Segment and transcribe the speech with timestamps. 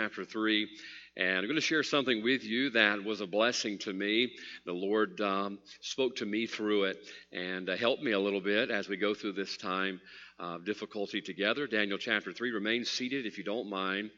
[0.00, 0.68] chapter 3.
[1.16, 4.30] And I'm going to share something with you that was a blessing to me.
[4.64, 6.98] The Lord um, spoke to me through it
[7.32, 10.00] and uh, helped me a little bit as we go through this time
[10.38, 11.66] of difficulty together.
[11.66, 12.52] Daniel chapter 3.
[12.52, 14.10] Remain seated if you don't mind.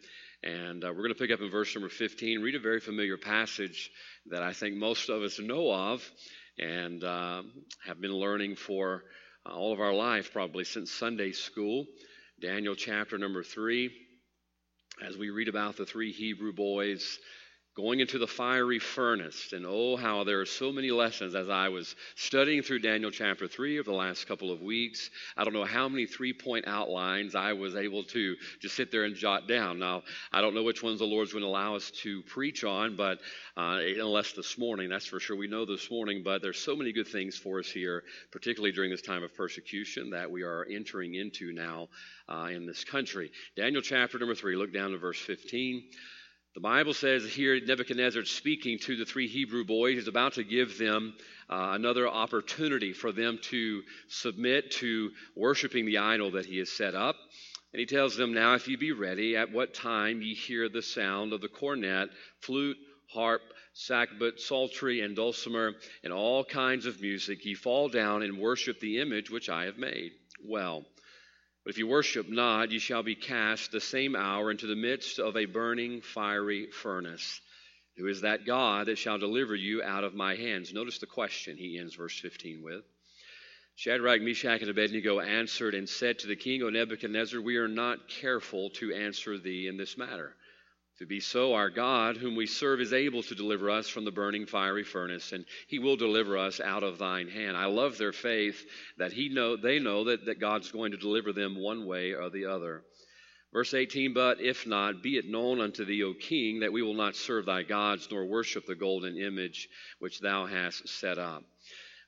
[0.42, 2.42] And uh, we're going to pick up in verse number 15.
[2.42, 3.90] Read a very familiar passage
[4.26, 6.06] that I think most of us know of
[6.58, 7.42] and uh,
[7.86, 9.04] have been learning for
[9.46, 11.86] uh, all of our life, probably since Sunday school.
[12.38, 13.90] Daniel chapter number 3
[15.06, 17.18] as we read about the three Hebrew boys
[17.76, 19.52] going into the fiery furnace.
[19.52, 23.46] And oh, how there are so many lessons as I was studying through Daniel chapter
[23.46, 25.10] 3 over the last couple of weeks.
[25.36, 29.04] I don't know how many three point outlines I was able to just sit there
[29.04, 29.78] and jot down.
[29.78, 30.02] Now,
[30.32, 33.20] I don't know which ones the Lord's going to allow us to preach on, but
[33.56, 35.36] uh, unless this morning, that's for sure.
[35.36, 38.02] We know this morning, but there's so many good things for us here,
[38.32, 41.88] particularly during this time of persecution that we are entering into now
[42.28, 43.30] uh, in this country.
[43.56, 45.84] Daniel chapter number 3, look down to verse 15.
[46.54, 50.78] The Bible says here Nebuchadnezzar speaking to the three Hebrew boys is about to give
[50.78, 51.14] them
[51.48, 56.96] uh, another opportunity for them to submit to worshiping the idol that he has set
[56.96, 57.14] up.
[57.72, 60.82] And he tells them, Now, if ye be ready, at what time ye hear the
[60.82, 63.42] sound of the cornet, flute, harp,
[63.72, 68.98] sackbut, psaltery, and dulcimer, and all kinds of music, ye fall down and worship the
[68.98, 70.10] image which I have made.
[70.44, 70.84] Well,
[71.70, 75.20] but if you worship not, you shall be cast the same hour into the midst
[75.20, 77.40] of a burning fiery furnace.
[77.96, 80.72] Who is that God that shall deliver you out of my hands?
[80.72, 82.82] Notice the question he ends verse 15 with.
[83.76, 88.08] Shadrach, Meshach, and Abednego answered and said to the king, O Nebuchadnezzar, we are not
[88.08, 90.34] careful to answer thee in this matter.
[91.00, 94.10] To be so, our God, whom we serve, is able to deliver us from the
[94.10, 97.56] burning fiery furnace, and he will deliver us out of thine hand.
[97.56, 98.66] I love their faith
[98.98, 102.28] that he know, they know that, that God's going to deliver them one way or
[102.28, 102.84] the other.
[103.50, 106.92] Verse 18, but if not, be it known unto thee, O king, that we will
[106.92, 109.70] not serve thy gods, nor worship the golden image
[110.00, 111.44] which thou hast set up.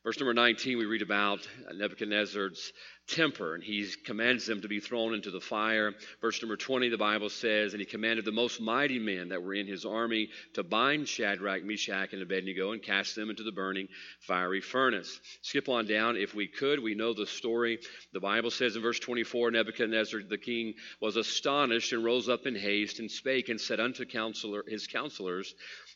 [0.05, 2.73] Verse number 19, we read about Nebuchadnezzar's
[3.07, 5.95] temper, and he commands them to be thrown into the fire.
[6.21, 9.55] Verse number 20, the Bible says, And he commanded the most mighty men that were
[9.55, 13.87] in his army to bind Shadrach, Meshach, and Abednego and cast them into the burning
[14.19, 15.21] fiery furnace.
[15.43, 16.83] Skip on down if we could.
[16.83, 17.79] We know the story.
[18.13, 22.57] The Bible says in verse 24, Nebuchadnezzar the king was astonished and rose up in
[22.57, 25.55] haste and spake and said unto counselor, his counselors,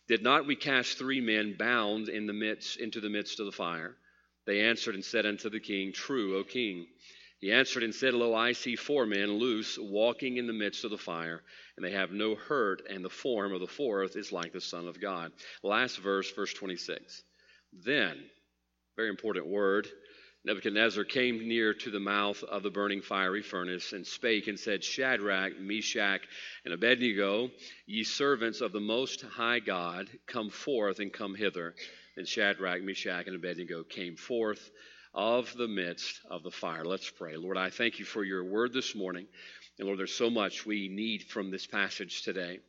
[0.08, 3.52] Did not we cast three men bound in the midst, into the midst of the
[3.52, 3.96] fire?
[4.44, 6.86] They answered and said unto the king, True, O king.
[7.40, 10.90] He answered and said, Lo, I see four men loose, walking in the midst of
[10.90, 11.42] the fire,
[11.76, 14.86] and they have no hurt, and the form of the fourth is like the Son
[14.86, 15.32] of God.
[15.62, 17.24] Last verse, verse 26.
[17.72, 18.30] Then,
[18.96, 19.88] very important word,
[20.46, 24.84] Nebuchadnezzar came near to the mouth of the burning fiery furnace and spake and said,
[24.84, 26.20] Shadrach, Meshach,
[26.64, 27.50] and Abednego,
[27.84, 31.74] ye servants of the Most High God, come forth and come hither.
[32.16, 34.70] And Shadrach, Meshach, and Abednego came forth
[35.12, 36.84] of the midst of the fire.
[36.84, 37.36] Let's pray.
[37.36, 39.26] Lord, I thank you for your word this morning.
[39.80, 42.60] And Lord, there's so much we need from this passage today.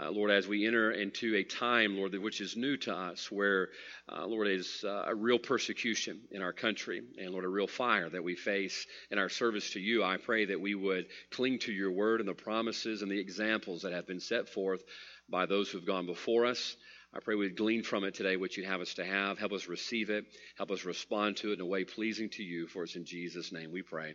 [0.00, 3.70] Uh, Lord, as we enter into a time, Lord, which is new to us, where,
[4.08, 8.08] uh, Lord, is uh, a real persecution in our country, and Lord, a real fire
[8.08, 11.72] that we face in our service to you, I pray that we would cling to
[11.72, 14.84] your word and the promises and the examples that have been set forth
[15.28, 16.76] by those who've gone before us.
[17.12, 19.38] I pray we glean from it today what you'd have us to have.
[19.38, 20.26] Help us receive it.
[20.56, 22.68] Help us respond to it in a way pleasing to you.
[22.68, 24.14] For it's in Jesus' name we pray.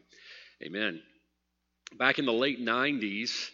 [0.63, 1.01] Amen.
[1.97, 3.49] Back in the late 90s,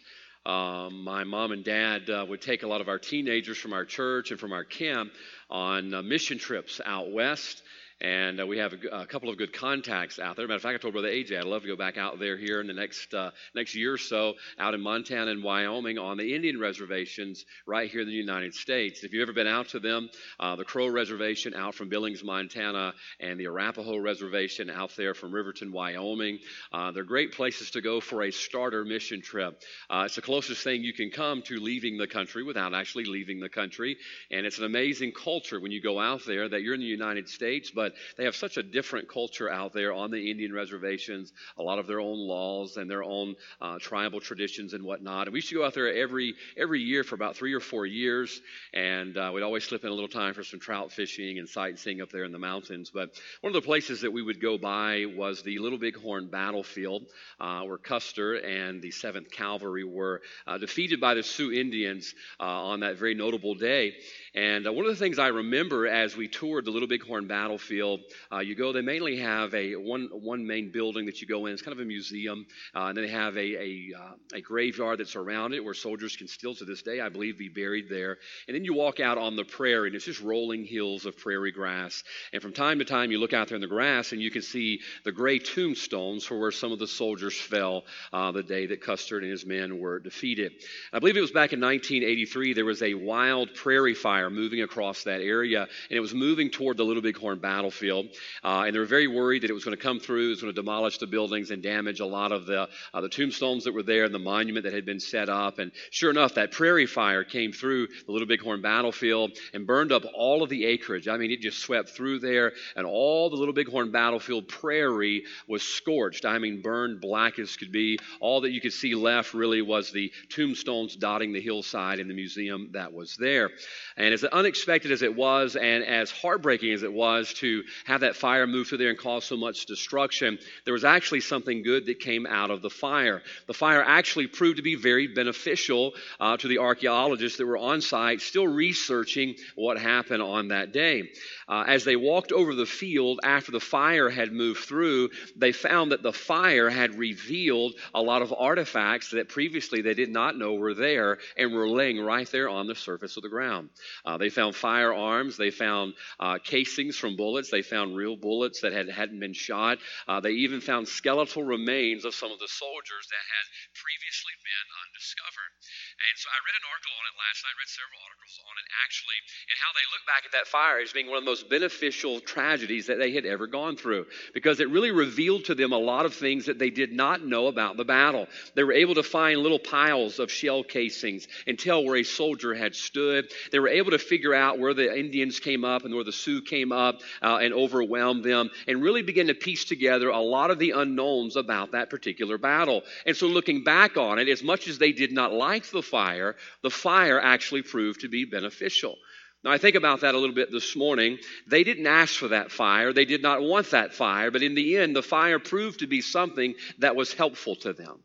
[0.46, 3.84] um, my mom and dad uh, would take a lot of our teenagers from our
[3.84, 5.12] church and from our camp
[5.50, 7.62] on uh, mission trips out west
[8.00, 10.46] and uh, we have a, a, couple of good contacts out there.
[10.46, 12.60] Matter of fact, I told Brother AJ I'd love to go back out there here
[12.60, 16.34] in the next uh, next year or so, out in Montana and Wyoming on the
[16.34, 19.04] Indian reservations right here in the United States.
[19.04, 20.08] If you've ever been out to them,
[20.38, 25.32] uh, the Crow Reservation out from Billings, Montana, and the Arapaho Reservation out there from
[25.32, 26.38] Riverton, Wyoming,
[26.72, 29.60] uh, they're great places to go for a starter mission trip.
[29.90, 33.40] Uh, it's the closest thing you can come to leaving the country without actually leaving
[33.40, 33.96] the country,
[34.30, 37.28] and it's an amazing culture when you go out there that you're in the United
[37.28, 41.32] States, but but they have such a different culture out there on the Indian reservations,
[41.58, 45.26] a lot of their own laws and their own uh, tribal traditions and whatnot.
[45.26, 47.86] And we used to go out there every every year for about three or four
[47.86, 48.40] years,
[48.72, 52.00] and uh, we'd always slip in a little time for some trout fishing and sightseeing
[52.00, 52.90] up there in the mountains.
[52.92, 53.10] But
[53.40, 57.06] one of the places that we would go by was the Little Bighorn battlefield,
[57.40, 62.44] uh, where Custer and the 7th Cavalry were uh, defeated by the Sioux Indians uh,
[62.44, 63.94] on that very notable day.
[64.34, 67.79] And uh, one of the things I remember as we toured the Little Bighorn battlefield
[67.80, 68.00] battlefield,
[68.32, 68.72] uh, you go.
[68.72, 71.52] They mainly have a one one main building that you go in.
[71.52, 75.00] It's kind of a museum, uh, and then they have a a, uh, a graveyard
[75.00, 78.18] that's around it where soldiers can still to this day, I believe, be buried there.
[78.46, 81.52] And then you walk out on the prairie, and it's just rolling hills of prairie
[81.52, 82.02] grass.
[82.32, 84.42] And from time to time, you look out there in the grass, and you can
[84.42, 88.80] see the gray tombstones for where some of the soldiers fell uh, the day that
[88.80, 90.52] Custer and his men were defeated.
[90.92, 92.54] I believe it was back in 1983.
[92.54, 96.76] There was a wild prairie fire moving across that area, and it was moving toward
[96.76, 97.69] the Little Bighorn battlefield.
[97.70, 100.42] Uh, and they were very worried that it was going to come through, it was
[100.42, 103.72] going to demolish the buildings and damage a lot of the uh, the tombstones that
[103.72, 105.58] were there and the monument that had been set up.
[105.58, 110.04] And sure enough, that prairie fire came through the Little Bighorn battlefield and burned up
[110.14, 111.08] all of the acreage.
[111.08, 115.62] I mean, it just swept through there, and all the Little Bighorn battlefield prairie was
[115.62, 116.24] scorched.
[116.24, 117.98] I mean, burned black as could be.
[118.20, 122.14] All that you could see left really was the tombstones dotting the hillside and the
[122.14, 123.50] museum that was there.
[123.96, 127.49] And as unexpected as it was, and as heartbreaking as it was to
[127.84, 131.62] have that fire move through there and cause so much destruction, there was actually something
[131.62, 133.22] good that came out of the fire.
[133.46, 137.80] The fire actually proved to be very beneficial uh, to the archaeologists that were on
[137.80, 141.10] site, still researching what happened on that day.
[141.48, 145.92] Uh, as they walked over the field after the fire had moved through, they found
[145.92, 150.54] that the fire had revealed a lot of artifacts that previously they did not know
[150.54, 153.68] were there and were laying right there on the surface of the ground.
[154.04, 158.72] Uh, they found firearms, they found uh, casings from bullets, they found real bullets that
[158.72, 159.78] had, hadn't been shot.
[160.06, 164.68] Uh, they even found skeletal remains of some of the soldiers that had previously been
[164.84, 165.52] undiscovered.
[166.00, 168.56] And so I read an article on it last night, I read several articles on
[168.56, 169.20] it actually,
[169.52, 172.20] and how they look back at that fire as being one of the most beneficial
[172.24, 176.06] tragedies that they had ever gone through because it really revealed to them a lot
[176.06, 178.28] of things that they did not know about the battle.
[178.54, 182.54] They were able to find little piles of shell casings and tell where a soldier
[182.54, 183.28] had stood.
[183.52, 186.40] They were able to figure out where the Indians came up and where the Sioux
[186.40, 190.58] came up uh, and overwhelmed them and really begin to piece together a lot of
[190.58, 192.82] the unknowns about that particular battle.
[193.04, 196.36] And so looking back on it, as much as they did not like the fire,
[196.62, 198.96] the fire actually proved to be beneficial.
[199.42, 201.18] Now, I think about that a little bit this morning.
[201.46, 202.92] They didn't ask for that fire.
[202.92, 204.30] They did not want that fire.
[204.30, 208.02] But in the end, the fire proved to be something that was helpful to them.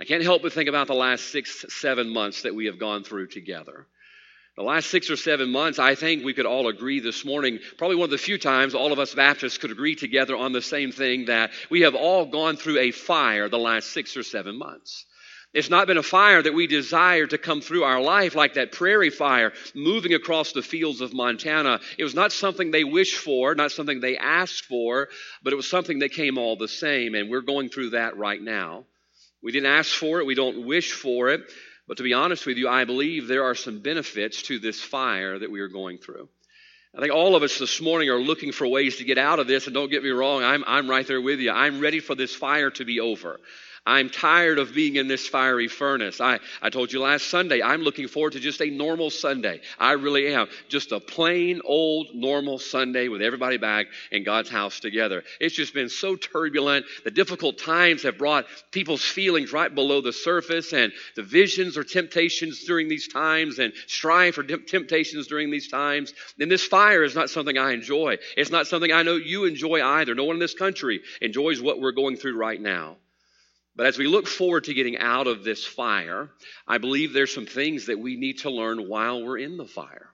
[0.00, 3.02] I can't help but think about the last six, seven months that we have gone
[3.02, 3.88] through together.
[4.56, 7.96] The last six or seven months, I think we could all agree this morning, probably
[7.96, 10.90] one of the few times all of us Baptists could agree together on the same
[10.90, 15.06] thing that we have all gone through a fire the last six or seven months.
[15.54, 18.70] It's not been a fire that we desire to come through our life like that
[18.72, 21.80] prairie fire moving across the fields of Montana.
[21.96, 25.08] It was not something they wished for, not something they asked for,
[25.42, 28.40] but it was something that came all the same, and we're going through that right
[28.40, 28.84] now.
[29.42, 31.40] We didn't ask for it, we don't wish for it,
[31.86, 35.38] but to be honest with you, I believe there are some benefits to this fire
[35.38, 36.28] that we are going through.
[36.94, 39.46] I think all of us this morning are looking for ways to get out of
[39.46, 41.52] this, and don't get me wrong, I'm, I'm right there with you.
[41.52, 43.40] I'm ready for this fire to be over.
[43.88, 46.20] I'm tired of being in this fiery furnace.
[46.20, 49.62] I, I told you last Sunday, I'm looking forward to just a normal Sunday.
[49.78, 50.48] I really am.
[50.68, 55.24] Just a plain old normal Sunday with everybody back in God's house together.
[55.40, 56.84] It's just been so turbulent.
[57.04, 62.64] The difficult times have brought people's feelings right below the surface and divisions or temptations
[62.64, 66.12] during these times and strife or temptations during these times.
[66.38, 68.18] And this fire is not something I enjoy.
[68.36, 70.14] It's not something I know you enjoy either.
[70.14, 72.98] No one in this country enjoys what we're going through right now.
[73.78, 76.30] But as we look forward to getting out of this fire,
[76.66, 80.10] I believe there's some things that we need to learn while we're in the fire.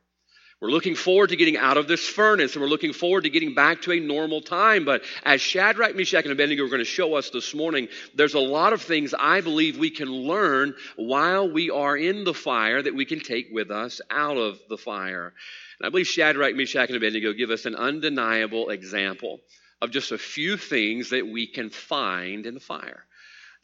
[0.61, 3.55] We're looking forward to getting out of this furnace and we're looking forward to getting
[3.55, 4.85] back to a normal time.
[4.85, 8.39] But as Shadrach, Meshach, and Abednego are going to show us this morning, there's a
[8.39, 12.95] lot of things I believe we can learn while we are in the fire that
[12.95, 15.33] we can take with us out of the fire.
[15.79, 19.41] And I believe Shadrach, Meshach, and Abednego give us an undeniable example
[19.81, 23.07] of just a few things that we can find in the fire.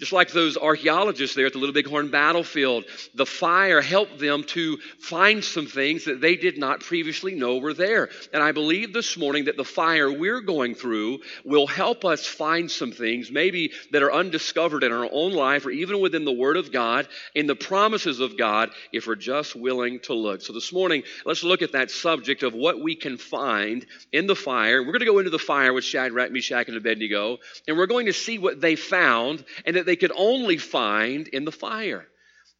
[0.00, 4.78] Just like those archaeologists there at the Little Bighorn battlefield, the fire helped them to
[4.99, 8.09] find some things that they did not previously know were there.
[8.33, 12.71] And I believe this morning that the fire we're going through will help us find
[12.71, 16.57] some things, maybe that are undiscovered in our own life or even within the Word
[16.57, 20.40] of God, in the promises of God, if we're just willing to look.
[20.40, 24.35] So this morning, let's look at that subject of what we can find in the
[24.35, 24.80] fire.
[24.80, 27.37] We're going to go into the fire with Shadrach, Meshach, and Abednego,
[27.69, 31.44] and we're going to see what they found and that they could only find in
[31.44, 32.06] the fire.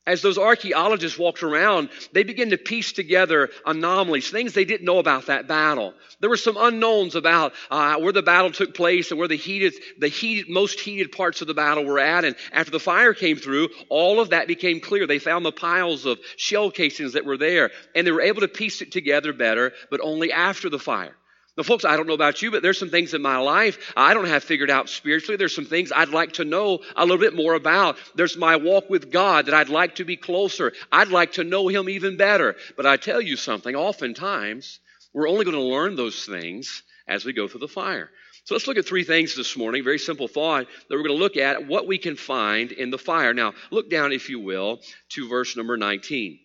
[0.04, 4.99] As those archaeologists walked around, they began to piece together anomalies, things they didn't know
[4.99, 5.94] about that battle.
[6.18, 9.75] There were some unknowns about uh, where the battle took place and where the heated,
[10.00, 12.25] the heated, most heated parts of the battle were at.
[12.25, 15.06] And after the fire came through, all of that became clear.
[15.06, 18.49] They found the piles of shell casings that were there, and they were able to
[18.49, 21.14] piece it together better, but only after the fire.
[21.61, 24.14] Now, folks, I don't know about you, but there's some things in my life I
[24.14, 25.37] don't have figured out spiritually.
[25.37, 27.99] There's some things I'd like to know a little bit more about.
[28.14, 30.73] There's my walk with God that I'd like to be closer.
[30.90, 32.57] I'd like to know Him even better.
[32.79, 34.81] But I tell you something, oftentimes,
[35.12, 38.09] we're only going to learn those things as we go through the fire.
[38.45, 39.85] So let's look at three things this morning.
[39.85, 42.97] Very simple thought that we're going to look at what we can find in the
[42.97, 43.35] fire.
[43.35, 46.38] Now, look down, if you will, to verse number 19.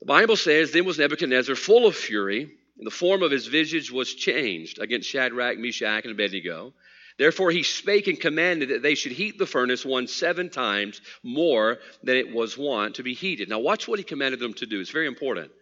[0.00, 3.92] The Bible says, Then was Nebuchadnezzar full of fury and the form of his visage
[3.92, 6.72] was changed against Shadrach, Meshach, and Abednego.
[7.18, 11.76] Therefore he spake and commanded that they should heat the furnace one seven times more
[12.02, 13.50] than it was wont to be heated.
[13.50, 14.80] Now watch what he commanded them to do.
[14.80, 15.52] It's very important.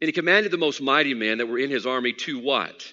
[0.00, 2.92] And he commanded the most mighty men that were in his army to what?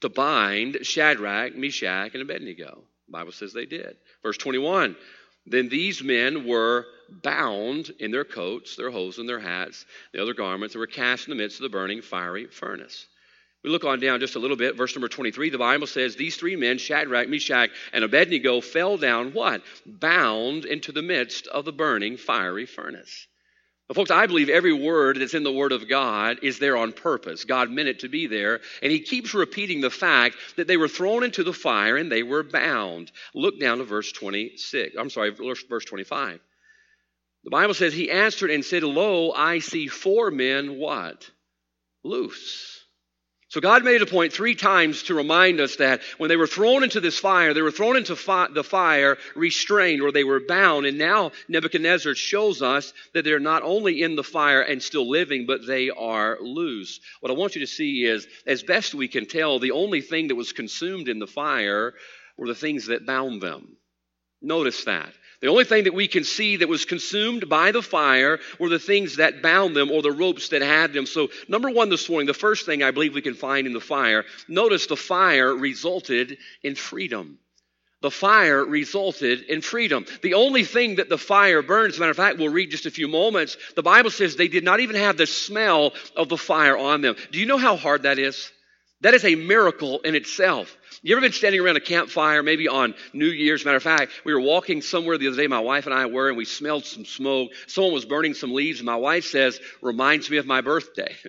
[0.00, 2.84] To bind Shadrach, Meshach, and Abednego.
[3.06, 3.98] The Bible says they did.
[4.22, 4.96] Verse 21
[5.44, 10.34] Then these men were bound in their coats, their hose, and their hats, the other
[10.34, 13.06] garments, and were cast in the midst of the burning fiery furnace.
[13.62, 16.36] We look on down just a little bit, verse number 23, the Bible says, These
[16.36, 19.62] three men, Shadrach, Meshach, and Abednego, fell down what?
[19.84, 23.26] Bound into the midst of the burning fiery furnace.
[23.94, 27.44] Folks, I believe every word that's in the Word of God is there on purpose.
[27.44, 30.86] God meant it to be there, and He keeps repeating the fact that they were
[30.86, 33.10] thrown into the fire and they were bound.
[33.34, 34.94] Look down to verse 26.
[34.96, 36.40] I'm sorry, verse 25.
[37.44, 41.30] The Bible says, He answered and said, Lo, I see four men what?
[42.04, 42.80] Loose
[43.50, 46.46] so God made it a point three times to remind us that when they were
[46.46, 50.38] thrown into this fire, they were thrown into fi- the fire restrained or they were
[50.46, 50.86] bound.
[50.86, 55.46] And now Nebuchadnezzar shows us that they're not only in the fire and still living,
[55.46, 57.00] but they are loose.
[57.18, 60.28] What I want you to see is, as best we can tell, the only thing
[60.28, 61.94] that was consumed in the fire
[62.38, 63.76] were the things that bound them.
[64.40, 65.12] Notice that.
[65.40, 68.78] The only thing that we can see that was consumed by the fire were the
[68.78, 71.06] things that bound them or the ropes that had them.
[71.06, 73.80] So, number one this morning, the first thing I believe we can find in the
[73.80, 77.38] fire, notice the fire resulted in freedom.
[78.02, 80.06] The fire resulted in freedom.
[80.22, 82.86] The only thing that the fire burns, as a matter of fact, we'll read just
[82.86, 86.38] a few moments, the Bible says they did not even have the smell of the
[86.38, 87.16] fire on them.
[87.30, 88.50] Do you know how hard that is?
[89.02, 90.76] That is a miracle in itself.
[91.02, 93.64] You ever been standing around a campfire, maybe on New Year's?
[93.64, 96.28] Matter of fact, we were walking somewhere the other day, my wife and I were,
[96.28, 97.52] and we smelled some smoke.
[97.66, 101.16] Someone was burning some leaves, and my wife says, reminds me of my birthday.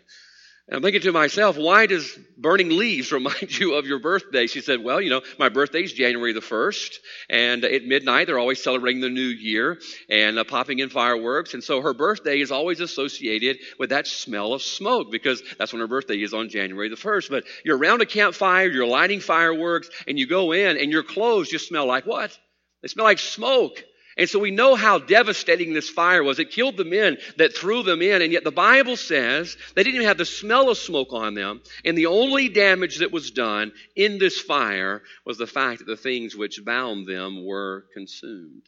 [0.72, 4.48] And I'm thinking to myself, why does burning leaves remind you of your birthday?
[4.48, 6.96] She said, well, you know, my birthday is January the 1st,
[7.30, 11.54] and at midnight they're always celebrating the new year and uh, popping in fireworks.
[11.54, 15.82] And so her birthday is always associated with that smell of smoke because that's when
[15.82, 17.30] her birthday is on January the 1st.
[17.30, 21.50] But you're around a campfire, you're lighting fireworks, and you go in, and your clothes
[21.50, 22.38] just smell like what?
[22.82, 23.84] They smell like smoke.
[24.22, 26.38] And so we know how devastating this fire was.
[26.38, 29.96] It killed the men that threw them in, and yet the Bible says they didn't
[29.96, 31.60] even have the smell of smoke on them.
[31.84, 35.98] And the only damage that was done in this fire was the fact that the
[35.98, 38.62] things which bound them were consumed.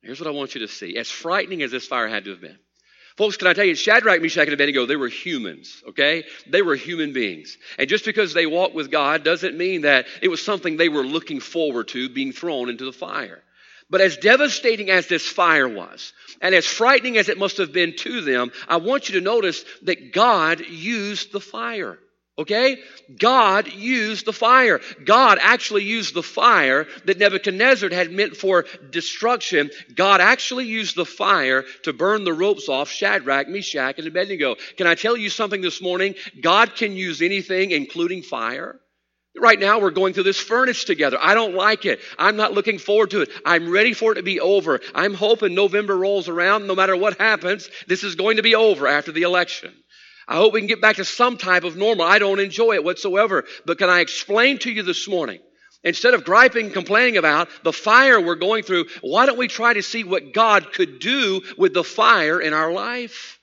[0.00, 0.96] Here's what I want you to see.
[0.96, 2.58] As frightening as this fire had to have been,
[3.18, 6.24] Folks, can I tell you, Shadrach, Meshach, and Abednego, they were humans, okay?
[6.46, 7.58] They were human beings.
[7.78, 11.04] And just because they walked with God doesn't mean that it was something they were
[11.04, 13.42] looking forward to being thrown into the fire.
[13.90, 17.96] But as devastating as this fire was, and as frightening as it must have been
[17.96, 21.98] to them, I want you to notice that God used the fire.
[22.38, 22.78] Okay?
[23.18, 24.80] God used the fire.
[25.04, 29.70] God actually used the fire that Nebuchadnezzar had meant for destruction.
[29.94, 34.56] God actually used the fire to burn the ropes off Shadrach, Meshach, and Abednego.
[34.78, 36.14] Can I tell you something this morning?
[36.40, 38.80] God can use anything, including fire.
[39.40, 41.18] Right now, we're going through this furnace together.
[41.20, 42.00] I don't like it.
[42.18, 43.30] I'm not looking forward to it.
[43.44, 44.80] I'm ready for it to be over.
[44.94, 46.66] I'm hoping November rolls around.
[46.66, 49.72] No matter what happens, this is going to be over after the election.
[50.28, 52.04] I hope we can get back to some type of normal.
[52.04, 53.44] I don't enjoy it whatsoever.
[53.64, 55.40] But can I explain to you this morning?
[55.82, 59.72] Instead of griping and complaining about the fire we're going through, why don't we try
[59.72, 63.38] to see what God could do with the fire in our life?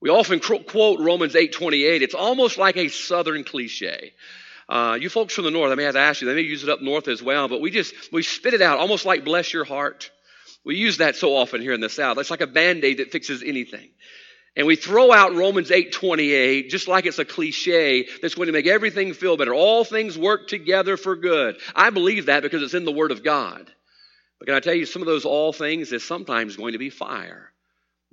[0.00, 2.00] We often quote Romans 8:28.
[2.02, 4.14] It's almost like a southern cliche.
[4.68, 6.62] Uh, you folks from the north, I may have to ask you, they may use
[6.62, 9.52] it up north as well, but we just, we spit it out almost like bless
[9.52, 10.10] your heart.
[10.64, 12.18] We use that so often here in the South.
[12.18, 13.88] It's like a band-aid that fixes anything.
[14.58, 18.66] And we throw out Romans 8:28 just like it's a cliche that's going to make
[18.66, 19.54] everything feel better.
[19.54, 21.58] All things work together for good.
[21.76, 23.72] I believe that because it's in the word of God.
[24.38, 26.90] But can I tell you some of those all things is sometimes going to be
[26.90, 27.52] fire.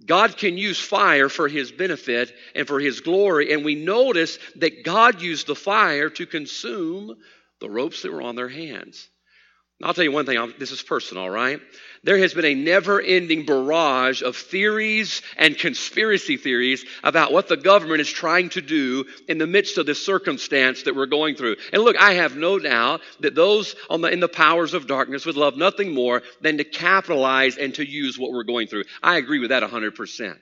[0.04, 3.54] God can use fire for his benefit and for his glory.
[3.54, 7.16] And we notice that God used the fire to consume
[7.60, 9.10] the ropes that were on their hands.
[9.84, 11.60] I'll tell you one thing, this is personal, all right?
[12.04, 17.58] There has been a never ending barrage of theories and conspiracy theories about what the
[17.58, 21.58] government is trying to do in the midst of this circumstance that we're going through.
[21.74, 25.36] And look, I have no doubt that those the, in the powers of darkness would
[25.36, 28.86] love nothing more than to capitalize and to use what we're going through.
[29.04, 30.38] I agree with that 100%.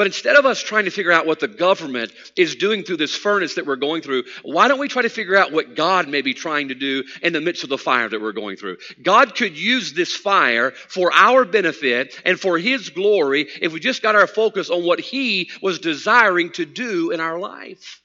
[0.00, 3.14] But instead of us trying to figure out what the government is doing through this
[3.14, 6.22] furnace that we're going through, why don't we try to figure out what God may
[6.22, 8.78] be trying to do in the midst of the fire that we're going through?
[9.02, 14.00] God could use this fire for our benefit and for His glory if we just
[14.00, 18.00] got our focus on what He was desiring to do in our life.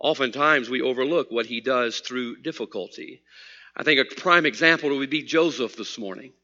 [0.00, 3.22] Oftentimes we overlook what He does through difficulty.
[3.74, 6.34] I think a prime example would be Joseph this morning.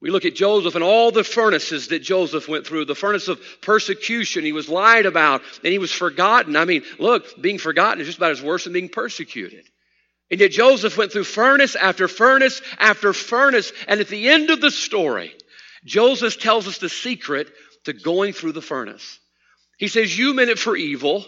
[0.00, 3.40] We look at Joseph and all the furnaces that Joseph went through, the furnace of
[3.60, 4.44] persecution.
[4.44, 6.56] He was lied about and he was forgotten.
[6.56, 9.66] I mean, look, being forgotten is just about as worse than being persecuted.
[10.30, 13.72] And yet Joseph went through furnace after furnace after furnace.
[13.88, 15.34] And at the end of the story,
[15.84, 17.48] Joseph tells us the secret
[17.84, 19.18] to going through the furnace.
[19.76, 21.26] He says, You meant it for evil,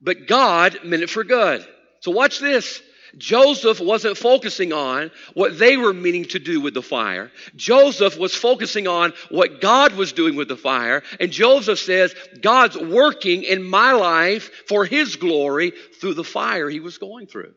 [0.00, 1.66] but God meant it for good.
[2.00, 2.82] So watch this.
[3.18, 7.30] Joseph wasn't focusing on what they were meaning to do with the fire.
[7.56, 11.02] Joseph was focusing on what God was doing with the fire.
[11.18, 16.80] And Joseph says, God's working in my life for his glory through the fire he
[16.80, 17.54] was going through.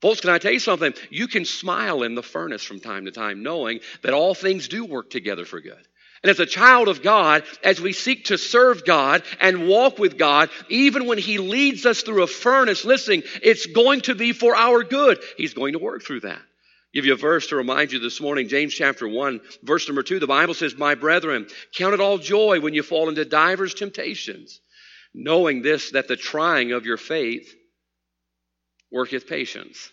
[0.00, 0.94] Folks, can I tell you something?
[1.10, 4.86] You can smile in the furnace from time to time knowing that all things do
[4.86, 5.86] work together for good.
[6.22, 10.18] And as a child of God, as we seek to serve God and walk with
[10.18, 14.54] God, even when He leads us through a furnace, listen, it's going to be for
[14.54, 15.18] our good.
[15.38, 16.42] He's going to work through that.
[16.92, 20.18] Give you a verse to remind you this morning, James chapter 1, verse number 2.
[20.18, 24.60] The Bible says, My brethren, count it all joy when you fall into divers temptations,
[25.14, 27.54] knowing this, that the trying of your faith
[28.90, 29.90] worketh patience.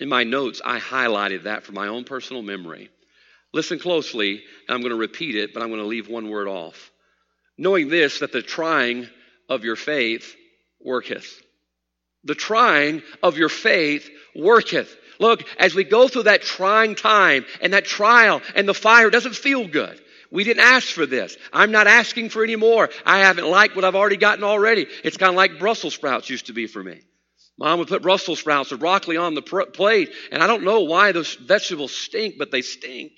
[0.00, 2.90] In my notes, I highlighted that for my own personal memory.
[3.52, 6.48] Listen closely, and I'm going to repeat it, but I'm going to leave one word
[6.48, 6.90] off.
[7.58, 9.08] Knowing this, that the trying
[9.48, 10.36] of your faith
[10.80, 11.42] worketh.
[12.24, 14.96] The trying of your faith worketh.
[15.18, 19.34] Look, as we go through that trying time and that trial and the fire doesn't
[19.34, 20.00] feel good.
[20.30, 21.36] We didn't ask for this.
[21.52, 22.88] I'm not asking for any more.
[23.04, 24.86] I haven't liked what I've already gotten already.
[25.02, 27.00] It's kind of like Brussels sprouts used to be for me.
[27.60, 30.80] Mom would put Brussels sprouts or broccoli on the pr- plate, and I don't know
[30.80, 33.12] why those vegetables stink, but they stink.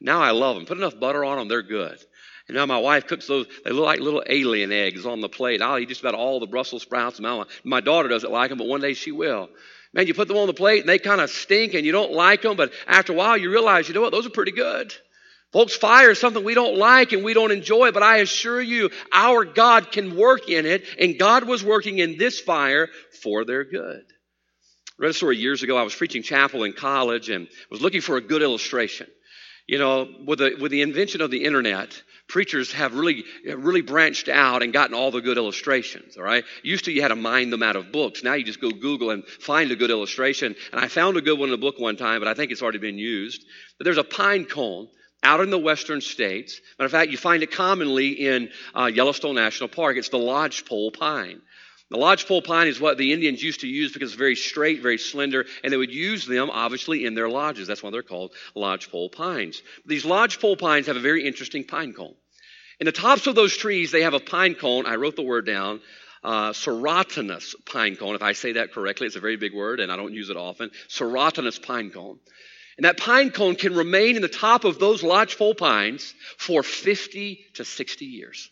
[0.00, 0.66] Now I love them.
[0.66, 1.98] Put enough butter on them, they're good.
[2.46, 5.60] And now my wife cooks those, they look like little alien eggs on the plate.
[5.60, 7.18] I'll eat just about all the Brussels sprouts.
[7.18, 9.50] My, my daughter doesn't like them, but one day she will.
[9.92, 12.12] Man, you put them on the plate and they kind of stink and you don't
[12.12, 14.94] like them, but after a while you realize, you know what, those are pretty good.
[15.52, 18.90] Folks, fire is something we don't like and we don't enjoy, but I assure you,
[19.12, 22.88] our God can work in it, and God was working in this fire
[23.22, 24.02] for their good.
[24.02, 25.78] I read a story years ago.
[25.78, 29.06] I was preaching chapel in college and was looking for a good illustration.
[29.66, 34.28] You know, with the, with the invention of the internet, preachers have really, really branched
[34.28, 36.44] out and gotten all the good illustrations, all right?
[36.62, 38.22] Used to you had to mine them out of books.
[38.22, 40.54] Now you just go Google and find a good illustration.
[40.72, 42.62] And I found a good one in a book one time, but I think it's
[42.62, 43.44] already been used.
[43.78, 44.88] But there's a pine cone
[45.22, 46.60] out in the western states.
[46.78, 49.96] Matter of fact, you find it commonly in uh, Yellowstone National Park.
[49.96, 51.40] It's the lodgepole pine.
[51.90, 54.98] The lodgepole pine is what the Indians used to use because it's very straight, very
[54.98, 57.66] slender, and they would use them, obviously, in their lodges.
[57.66, 59.62] That's why they're called lodgepole pines.
[59.86, 62.14] These lodgepole pines have a very interesting pine cone.
[62.78, 64.86] In the tops of those trees, they have a pine cone.
[64.86, 65.80] I wrote the word down.
[66.22, 69.06] Uh, serotinous pine cone, if I say that correctly.
[69.06, 70.70] It's a very big word, and I don't use it often.
[70.88, 72.18] Serotinous pine cone.
[72.78, 77.44] And that pine cone can remain in the top of those lodgepole pines for 50
[77.54, 78.50] to 60 years.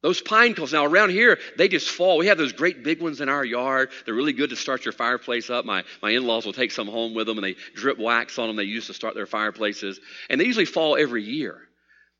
[0.00, 2.18] Those pine cones, now around here, they just fall.
[2.18, 3.90] We have those great big ones in our yard.
[4.04, 5.64] They're really good to start your fireplace up.
[5.64, 8.46] My, my in laws will take some home with them and they drip wax on
[8.46, 8.54] them.
[8.54, 9.98] They use to start their fireplaces.
[10.30, 11.58] And they usually fall every year.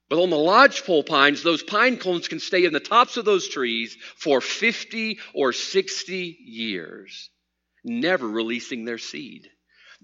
[0.09, 3.49] But on the lodgepole pines, those pine cones can stay in the tops of those
[3.49, 7.31] trees for 50 or 60 years,
[7.85, 9.49] never releasing their seed.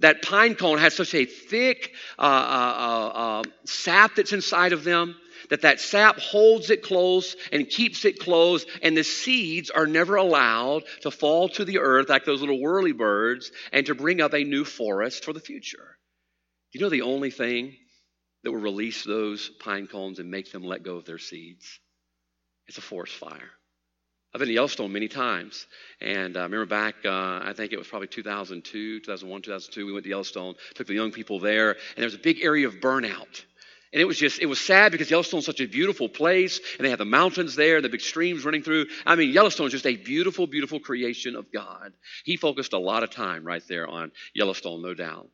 [0.03, 4.85] That pine cone has such a thick uh, uh, uh, uh sap that's inside of
[4.85, 5.17] them
[5.49, 10.17] that that sap holds it close and keeps it close, and the seeds are never
[10.17, 14.35] allowed to fall to the earth like those little whirly birds and to bring up
[14.35, 15.99] a new forest for the future.
[16.73, 17.77] You know the only thing
[18.43, 21.81] that will release those pine cones and make them let go of their seeds?
[22.67, 23.51] It's a forest fire.
[24.35, 25.67] I've been to Yellowstone many times,
[26.01, 30.05] and I remember back, uh, I think it was probably 2002, 2001, 2002, we went
[30.05, 33.45] to Yellowstone, took the young people there, and there was a big area of burnout.
[33.93, 36.89] And it was just, it was sad because Yellowstone's such a beautiful place, and they
[36.89, 38.87] have the mountains there, the big streams running through.
[39.05, 41.93] I mean, Yellowstone is just a beautiful, beautiful creation of God.
[42.25, 45.29] He focused a lot of time right there on Yellowstone, no doubt.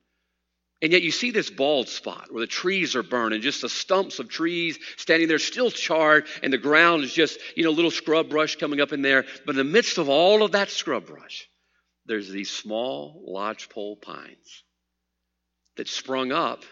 [0.81, 3.69] And yet you see this bald spot where the trees are burned and just the
[3.69, 7.91] stumps of trees standing there still charred and the ground is just, you know, little
[7.91, 9.25] scrub brush coming up in there.
[9.45, 11.49] But in the midst of all of that scrub brush,
[12.07, 14.63] there's these small lodgepole pines
[15.77, 16.63] that sprung up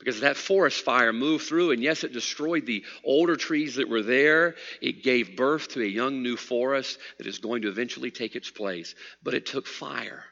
[0.00, 1.70] because that forest fire moved through.
[1.70, 4.56] And yes it destroyed the older trees that were there.
[4.82, 8.50] It gave birth to a young new forest that is going to eventually take its
[8.50, 8.96] place.
[9.22, 10.24] But it took fire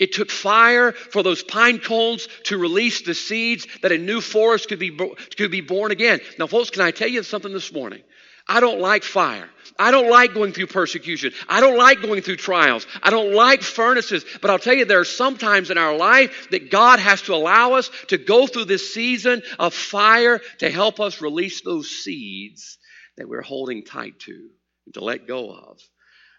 [0.00, 4.68] it took fire for those pine cones to release the seeds that a new forest
[4.68, 4.98] could be,
[5.36, 6.20] could be born again.
[6.38, 8.02] Now, folks, can I tell you something this morning?
[8.48, 9.48] I don't like fire.
[9.78, 11.32] I don't like going through persecution.
[11.48, 12.86] I don't like going through trials.
[13.02, 14.24] I don't like furnaces.
[14.40, 17.34] But I'll tell you, there are some times in our life that God has to
[17.34, 22.78] allow us to go through this season of fire to help us release those seeds
[23.16, 24.48] that we're holding tight to
[24.86, 25.78] and to let go of.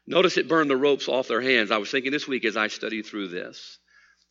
[0.07, 1.71] Notice it burned the ropes off their hands.
[1.71, 3.77] I was thinking this week as I studied through this.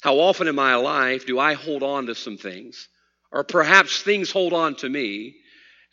[0.03, 2.89] How often in my life do I hold on to some things?
[3.33, 5.37] Or perhaps things hold on to me,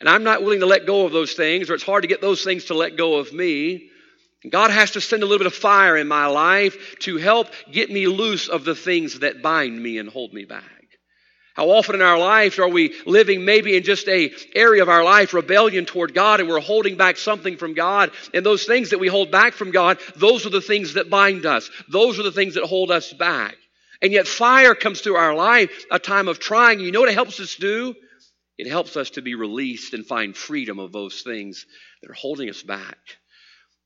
[0.00, 2.20] and I'm not willing to let go of those things, or it's hard to get
[2.20, 3.90] those things to let go of me.
[4.48, 7.90] God has to send a little bit of fire in my life to help get
[7.90, 10.77] me loose of the things that bind me and hold me back.
[11.58, 15.02] How often in our lives are we living maybe in just a area of our
[15.02, 18.12] life, rebellion toward God, and we're holding back something from God.
[18.32, 21.46] And those things that we hold back from God, those are the things that bind
[21.46, 21.68] us.
[21.90, 23.56] Those are the things that hold us back.
[24.00, 26.78] And yet fire comes through our life, a time of trying.
[26.78, 27.92] You know what it helps us do?
[28.56, 31.66] It helps us to be released and find freedom of those things
[32.02, 32.98] that are holding us back.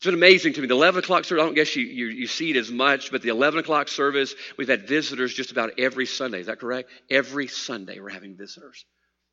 [0.03, 0.67] It's been amazing to me.
[0.67, 3.23] The 11 o'clock service, I don't guess you, you, you, see it as much, but
[3.23, 6.41] the 11 o'clock service, we've had visitors just about every Sunday.
[6.41, 6.91] Is that correct?
[7.09, 8.85] Every Sunday we're having visitors.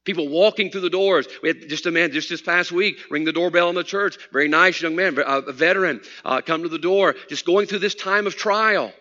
[0.06, 1.28] People walking through the doors.
[1.42, 4.20] We had just a man just this past week ring the doorbell in the church.
[4.32, 7.96] Very nice young man, a veteran, uh, come to the door, just going through this
[7.96, 8.94] time of trial.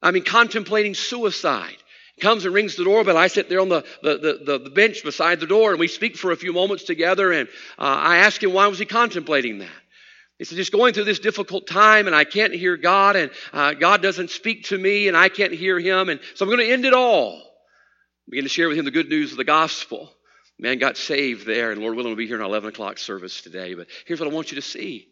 [0.00, 1.76] I mean, contemplating suicide.
[2.22, 3.18] Comes and rings the doorbell.
[3.18, 6.16] I sit there on the, the, the, the bench beside the door and we speak
[6.16, 7.32] for a few moments together.
[7.32, 9.81] And uh, I ask him, why was he contemplating that?
[10.44, 14.02] Said, just going through this difficult time and I can't hear God and uh, God
[14.02, 16.08] doesn't speak to me and I can't hear him.
[16.08, 17.42] And so I'm going to end it all.
[18.28, 20.12] Begin to share with him the good news of the gospel.
[20.58, 23.42] Man got saved there and Lord willing will be here in our 11 o'clock service
[23.42, 23.74] today.
[23.74, 25.08] But here's what I want you to see.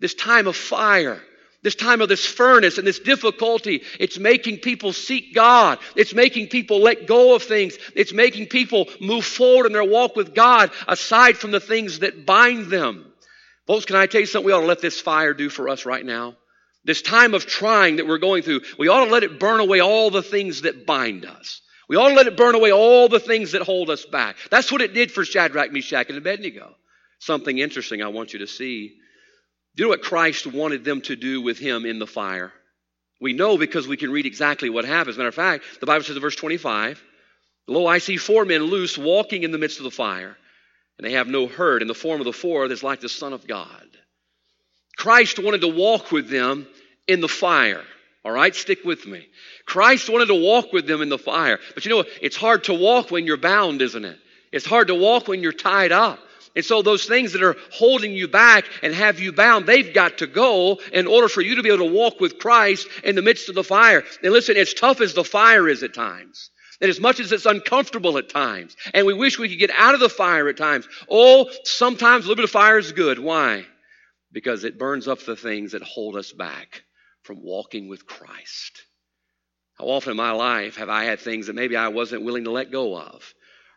[0.00, 1.20] This time of fire,
[1.62, 5.78] this time of this furnace and this difficulty, it's making people seek God.
[5.96, 7.76] It's making people let go of things.
[7.96, 12.26] It's making people move forward in their walk with God aside from the things that
[12.26, 13.07] bind them.
[13.68, 15.84] Folks, can I tell you something we ought to let this fire do for us
[15.84, 16.36] right now?
[16.84, 19.80] This time of trying that we're going through, we ought to let it burn away
[19.80, 21.60] all the things that bind us.
[21.86, 24.36] We ought to let it burn away all the things that hold us back.
[24.50, 26.76] That's what it did for Shadrach, Meshach, and Abednego.
[27.18, 28.96] Something interesting I want you to see.
[29.76, 32.54] Do you know what Christ wanted them to do with him in the fire?
[33.20, 35.18] We know because we can read exactly what happens.
[35.18, 37.02] Matter of fact, the Bible says in verse 25,
[37.66, 40.38] Lo, I see four men loose walking in the midst of the fire
[40.98, 43.32] and they have no hurt in the form of the fourth is like the Son
[43.32, 43.86] of God.
[44.96, 46.66] Christ wanted to walk with them
[47.06, 47.84] in the fire.
[48.24, 49.26] All right, stick with me.
[49.64, 51.58] Christ wanted to walk with them in the fire.
[51.74, 54.18] But you know, it's hard to walk when you're bound, isn't it?
[54.52, 56.18] It's hard to walk when you're tied up.
[56.56, 60.18] And so those things that are holding you back and have you bound, they've got
[60.18, 63.22] to go in order for you to be able to walk with Christ in the
[63.22, 64.02] midst of the fire.
[64.24, 67.46] And listen, as tough as the fire is at times, and as much as it's
[67.46, 70.86] uncomfortable at times, and we wish we could get out of the fire at times,
[71.10, 73.18] oh, sometimes a little bit of fire is good.
[73.18, 73.64] Why?
[74.32, 76.82] Because it burns up the things that hold us back
[77.22, 78.82] from walking with Christ.
[79.78, 82.50] How often in my life have I had things that maybe I wasn't willing to
[82.50, 83.22] let go of?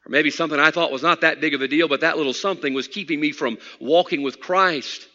[0.05, 2.33] Or maybe something I thought was not that big of a deal, but that little
[2.33, 5.07] something was keeping me from walking with Christ.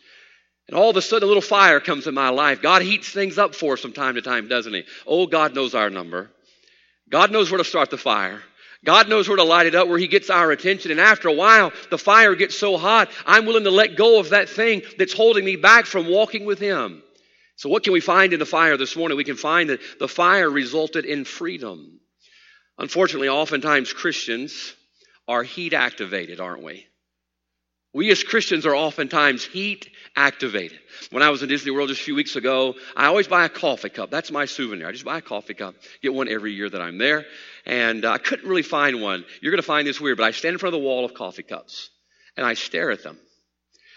[0.69, 2.63] And all of a sudden, a little fire comes in my life.
[2.63, 4.85] God heats things up for us from time to time, doesn't He?
[5.07, 6.31] Oh, God knows our number.
[7.09, 8.43] God knows where to start the fire.
[8.85, 10.91] God knows where to light it up, where He gets our attention.
[10.91, 14.31] And after a while, the fire gets so hot, I'm willing to let go of
[14.31, 17.03] that thing that's holding me back from walking with Him.
[17.57, 19.17] So, what can we find in the fire this morning?
[19.17, 22.01] We can find that the fire resulted in freedom.
[22.79, 24.75] Unfortunately, oftentimes Christians
[25.27, 26.87] are heat activated, aren't we?
[27.97, 30.79] We as Christians are oftentimes heat activated.
[31.13, 33.49] When I was in Disney World just a few weeks ago, I always buy a
[33.49, 34.11] coffee cup.
[34.11, 34.87] That's my souvenir.
[34.87, 37.25] I just buy a coffee cup, get one every year that I'm there.
[37.65, 39.25] And uh, I couldn't really find one.
[39.41, 41.15] You're going to find this weird, but I stand in front of the wall of
[41.15, 41.89] coffee cups
[42.37, 43.17] and I stare at them.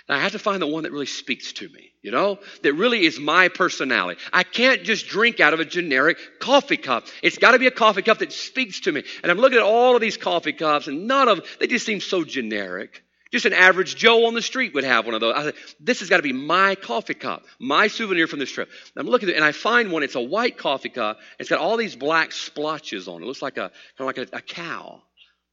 [0.07, 2.73] And I have to find the one that really speaks to me, you know, that
[2.75, 4.21] really is my personality.
[4.31, 7.05] I can't just drink out of a generic coffee cup.
[7.21, 9.03] It's got to be a coffee cup that speaks to me.
[9.23, 11.85] And I'm looking at all of these coffee cups, and none of them, they just
[11.85, 13.03] seem so generic.
[13.31, 15.35] Just an average Joe on the street would have one of those.
[15.35, 18.69] I said, this has got to be my coffee cup, my souvenir from this trip.
[18.95, 20.01] I'm looking at it, and I find one.
[20.01, 21.19] It's a white coffee cup.
[21.37, 23.25] It's got all these black splotches on it.
[23.25, 25.03] It looks like a kind of like a, a cow.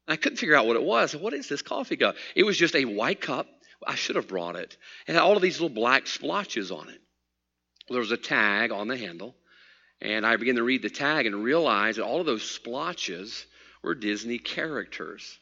[0.06, 1.10] And I couldn't figure out what it was.
[1.10, 2.16] Said, what is this coffee cup?
[2.34, 3.46] It was just a white cup.
[3.86, 4.74] I should have brought it.
[5.06, 7.00] It had all of these little black splotches on it.
[7.90, 9.36] There was a tag on the handle,
[10.00, 13.44] and I began to read the tag and realized that all of those splotches
[13.82, 15.38] were Disney characters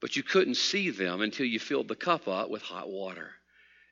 [0.00, 3.30] but you couldn't see them until you filled the cup up with hot water.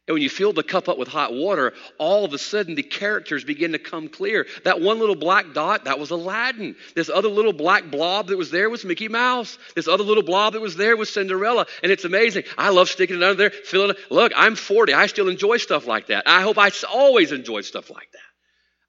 [0.07, 2.83] And when you filled the cup up with hot water, all of a sudden the
[2.83, 4.47] characters begin to come clear.
[4.64, 6.77] That one little black dot, that was Aladdin.
[6.95, 9.57] This other little black blob that was there was Mickey Mouse.
[9.75, 11.64] This other little blob that was there was Cinderella.
[11.83, 12.43] And it's amazing.
[12.59, 13.97] I love sticking it under there, filling it.
[14.11, 14.93] Look, I'm 40.
[14.93, 16.25] I still enjoy stuff like that.
[16.27, 18.19] I hope I always enjoy stuff like that.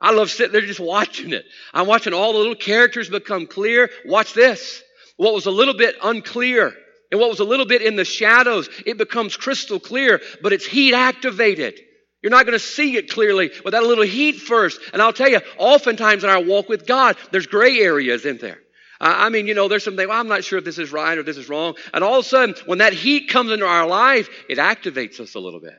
[0.01, 1.45] I love sitting there just watching it.
[1.73, 3.89] I'm watching all the little characters become clear.
[4.05, 4.83] Watch this.
[5.15, 6.75] What was a little bit unclear
[7.11, 10.65] and what was a little bit in the shadows, it becomes crystal clear, but it's
[10.65, 11.79] heat activated.
[12.21, 14.79] You're not going to see it clearly without a little heat first.
[14.93, 18.57] And I'll tell you, oftentimes in our walk with God, there's gray areas in there.
[18.99, 21.23] I mean, you know, there's something, well, I'm not sure if this is right or
[21.23, 21.75] this is wrong.
[21.93, 25.35] And all of a sudden, when that heat comes into our life, it activates us
[25.35, 25.75] a little bit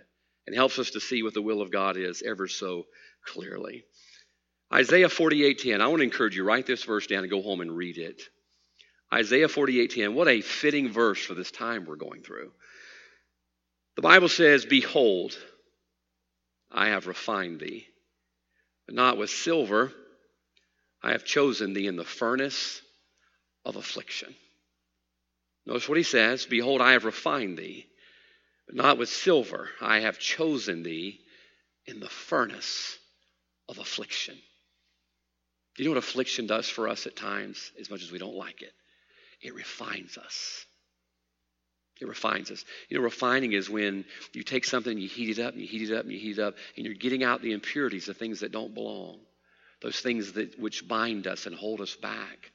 [0.47, 2.85] and helps us to see what the will of God is ever so
[3.25, 3.85] clearly.
[4.73, 5.81] Isaiah 48:10.
[5.81, 8.23] I want to encourage you, write this verse down and go home and read it.
[9.13, 10.15] Isaiah 48:10.
[10.15, 12.53] What a fitting verse for this time we're going through.
[13.95, 15.39] The Bible says, "Behold,
[16.71, 17.89] I have refined thee,
[18.85, 19.95] but not with silver.
[21.03, 22.83] I have chosen thee in the furnace
[23.65, 24.35] of affliction."
[25.65, 27.87] Notice what he says, "Behold, I have refined thee,
[28.67, 29.71] but not with silver.
[29.81, 31.25] I have chosen thee
[31.87, 32.99] in the furnace
[33.69, 34.41] of affliction."
[35.75, 38.35] Do you know what affliction does for us at times, as much as we don't
[38.35, 38.75] like it?
[39.41, 40.65] It refines us.
[42.01, 42.65] It refines us.
[42.89, 45.91] You know, refining is when you take something, you heat it up, and you heat
[45.91, 48.41] it up, and you heat it up, and you're getting out the impurities, the things
[48.41, 49.19] that don't belong,
[49.81, 52.53] those things that which bind us and hold us back.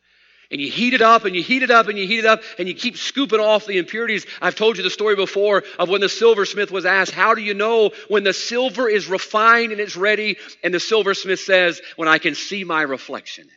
[0.51, 2.41] And you heat it up and you heat it up and you heat it up
[2.59, 4.25] and you keep scooping off the impurities.
[4.41, 7.53] I've told you the story before of when the silversmith was asked, How do you
[7.53, 10.35] know when the silver is refined and it's ready?
[10.61, 13.47] And the silversmith says, When I can see my reflection.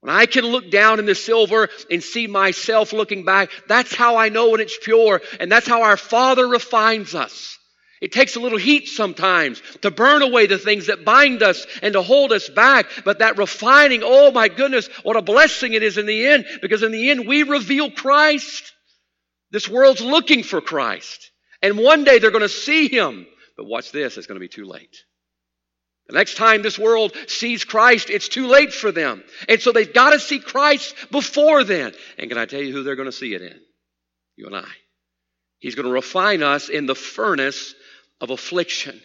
[0.00, 4.16] When I can look down in the silver and see myself looking back, that's how
[4.16, 5.20] I know when it's pure.
[5.38, 7.58] And that's how our Father refines us.
[8.00, 11.92] It takes a little heat sometimes to burn away the things that bind us and
[11.92, 12.86] to hold us back.
[13.04, 16.46] But that refining, oh my goodness, what a blessing it is in the end.
[16.62, 18.72] Because in the end, we reveal Christ.
[19.50, 21.30] This world's looking for Christ.
[21.60, 23.26] And one day they're going to see Him.
[23.58, 25.04] But watch this, it's going to be too late.
[26.10, 29.22] The next time this world sees Christ, it's too late for them.
[29.48, 31.92] And so they've got to see Christ before then.
[32.18, 33.56] And can I tell you who they're going to see it in?
[34.34, 34.68] You and I.
[35.60, 37.76] He's going to refine us in the furnace
[38.20, 39.00] of affliction.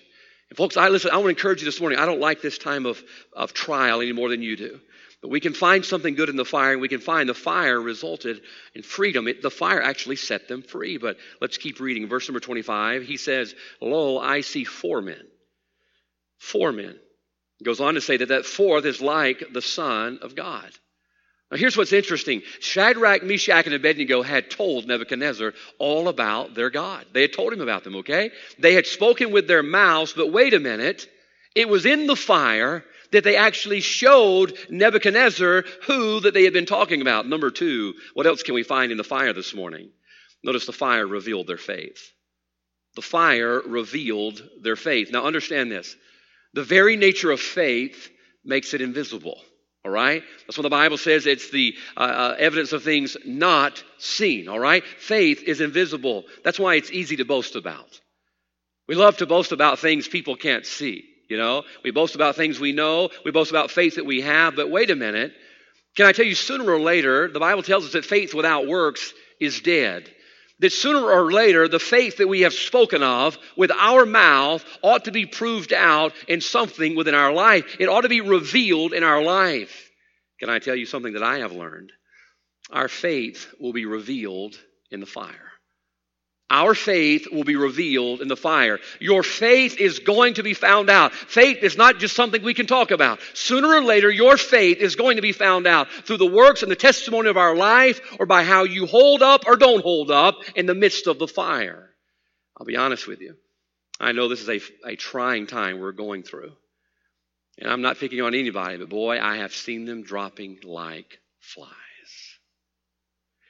[0.50, 2.00] And folks, I listen, I want to encourage you this morning.
[2.00, 4.80] I don't like this time of, of trial any more than you do.
[5.22, 7.80] But we can find something good in the fire, and we can find the fire
[7.80, 8.41] resulted
[8.74, 9.28] in freedom.
[9.28, 10.98] It, the fire actually set them free.
[10.98, 12.08] But let's keep reading.
[12.08, 15.22] Verse number 25, he says, Lo, I see four men
[16.45, 16.95] four men.
[17.58, 20.69] He goes on to say that that fourth is like the Son of God.
[21.51, 27.05] Now, here's what's interesting Shadrach, Meshach, and Abednego had told Nebuchadnezzar all about their God.
[27.13, 28.31] They had told him about them, okay?
[28.60, 31.08] They had spoken with their mouths, but wait a minute.
[31.55, 36.65] It was in the fire that they actually showed Nebuchadnezzar who that they had been
[36.65, 37.27] talking about.
[37.27, 39.89] Number two, what else can we find in the fire this morning?
[40.43, 42.12] Notice the fire revealed their faith.
[42.95, 45.12] The fire revealed their faith.
[45.12, 45.95] Now, understand this
[46.56, 48.10] the very nature of faith
[48.44, 49.39] makes it invisible.
[49.84, 50.24] All right?
[50.48, 54.48] That's what the Bible says it's the uh, uh, evidence of things not seen.
[54.48, 54.84] All right?
[54.84, 56.24] Faith is invisible.
[56.44, 58.00] That's why it's easy to boast about.
[58.88, 61.04] We love to boast about things people can't see.
[61.30, 64.56] You know, we boast about things we know, we boast about faith that we have,
[64.56, 65.34] but wait a minute.
[65.98, 69.12] Can I tell you, sooner or later, the Bible tells us that faith without works
[69.39, 70.10] is dead
[70.60, 75.06] that sooner or later the faith that we have spoken of with our mouth ought
[75.06, 77.78] to be proved out in something within our life.
[77.80, 79.91] It ought to be revealed in our life.
[80.39, 81.91] Can I tell you something that I have learned?
[82.72, 84.56] Our faith will be revealed
[84.91, 85.52] in the fire.
[86.49, 88.79] Our faith will be revealed in the fire.
[88.99, 91.13] Your faith is going to be found out.
[91.13, 93.19] Faith is not just something we can talk about.
[93.34, 96.71] Sooner or later, your faith is going to be found out through the works and
[96.71, 100.36] the testimony of our life or by how you hold up or don't hold up
[100.55, 101.89] in the midst of the fire.
[102.58, 103.36] I'll be honest with you.
[103.99, 106.51] I know this is a, a trying time we're going through.
[107.58, 111.71] And I'm not picking on anybody, but boy, I have seen them dropping like flies.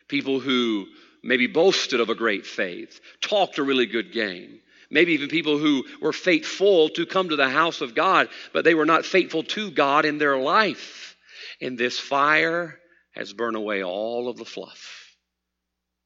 [0.07, 0.85] People who
[1.25, 4.59] maybe boasted of a great faith, talked a really good game.
[4.91, 8.75] Maybe even people who were faithful to come to the house of God, but they
[8.75, 11.17] were not faithful to God in their life.
[11.59, 12.79] And this fire
[13.13, 15.15] has burned away all of the fluff.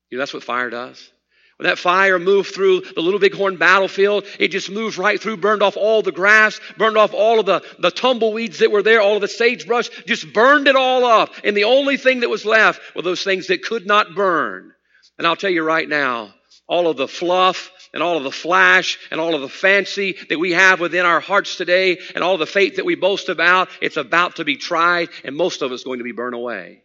[0.10, 1.12] You know, that's what fire does.
[1.58, 5.62] When that fire moved through the Little Bighorn battlefield, it just moved right through, burned
[5.62, 9.16] off all the grass, burned off all of the, the tumbleweeds that were there, all
[9.16, 11.34] of the sagebrush, just burned it all up.
[11.44, 14.74] And the only thing that was left were those things that could not burn.
[15.20, 16.34] And I'll tell you right now,
[16.66, 20.40] all of the fluff and all of the flash and all of the fancy that
[20.40, 23.98] we have within our hearts today and all the faith that we boast about, it's
[23.98, 26.84] about to be tried and most of it's going to be burned away.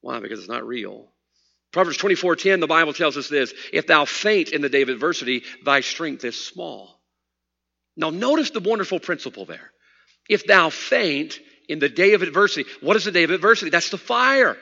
[0.00, 0.18] Why?
[0.18, 1.12] Because it's not real.
[1.72, 5.44] Proverbs 24:10, the Bible tells us this if thou faint in the day of adversity,
[5.64, 7.00] thy strength is small.
[7.96, 9.70] Now, notice the wonderful principle there.
[10.28, 13.70] If thou faint in the day of adversity, what is the day of adversity?
[13.70, 14.56] That's the fire.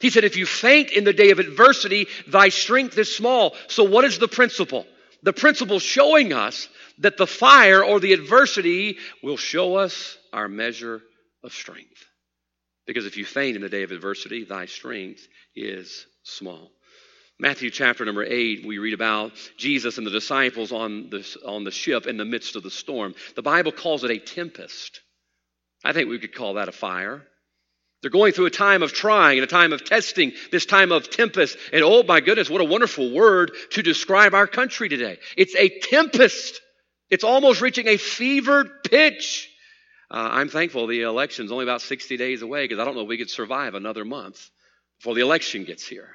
[0.00, 3.54] He said, if you faint in the day of adversity, thy strength is small.
[3.66, 4.86] So, what is the principle?
[5.22, 11.02] The principle showing us that the fire or the adversity will show us our measure
[11.42, 12.04] of strength.
[12.86, 16.70] Because if you faint in the day of adversity, thy strength is small.
[17.40, 21.70] Matthew chapter number 8, we read about Jesus and the disciples on the, on the
[21.70, 23.14] ship in the midst of the storm.
[23.36, 25.00] The Bible calls it a tempest.
[25.84, 27.26] I think we could call that a fire.
[28.00, 31.10] They're going through a time of trying and a time of testing, this time of
[31.10, 31.56] tempest.
[31.72, 35.18] And oh my goodness, what a wonderful word to describe our country today.
[35.36, 36.60] It's a tempest.
[37.10, 39.50] It's almost reaching a fevered pitch.
[40.10, 43.08] Uh, I'm thankful the election's only about 60 days away because I don't know if
[43.08, 44.48] we could survive another month
[44.98, 46.08] before the election gets here.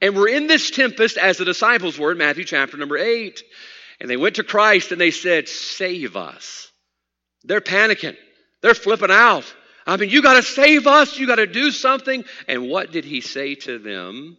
[0.00, 3.42] And we're in this tempest as the disciples were in Matthew chapter number 8.
[4.00, 6.70] And they went to Christ and they said, Save us.
[7.44, 8.16] They're panicking.
[8.62, 9.52] They're flipping out.
[9.88, 11.18] I mean, you got to save us.
[11.18, 12.24] You got to do something.
[12.46, 14.36] And what did he say to them?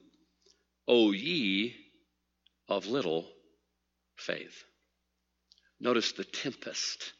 [0.87, 1.75] O ye
[2.67, 3.27] of little
[4.15, 4.63] faith.
[5.79, 7.13] Notice the tempest.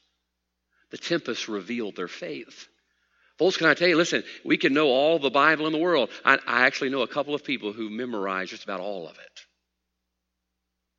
[0.92, 2.68] The tempest revealed their faith.
[3.40, 6.10] Folks, can I tell you, listen, we can know all the Bible in the world.
[6.24, 9.40] I, I actually know a couple of people who memorized just about all of it.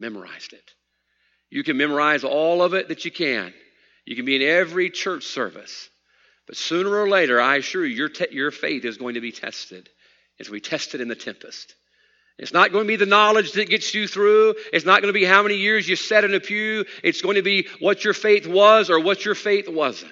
[0.00, 0.70] Memorized it.
[1.50, 3.52] You can memorize all of it that you can.
[4.04, 5.89] You can be in every church service.
[6.50, 9.30] But sooner or later, I assure you, your, te- your faith is going to be
[9.30, 9.88] tested.
[10.36, 11.76] It's going to be tested in the tempest.
[12.40, 14.56] It's not going to be the knowledge that gets you through.
[14.72, 16.86] It's not going to be how many years you sat in a pew.
[17.04, 20.10] It's going to be what your faith was or what your faith wasn't.